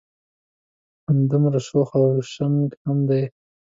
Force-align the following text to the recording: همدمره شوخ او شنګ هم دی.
همدمره 1.07 1.59
شوخ 1.67 1.89
او 1.99 2.07
شنګ 2.33 2.65
هم 2.83 2.97
دی. 3.09 3.23